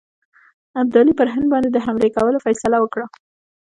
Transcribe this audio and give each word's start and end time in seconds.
ابدالي 0.81 1.13
پر 1.19 1.27
هند 1.33 1.45
باندي 1.51 1.69
د 1.73 1.77
حملې 1.85 2.09
کولو 2.15 2.43
فیصله 2.45 2.77
وکړه. 2.81 3.05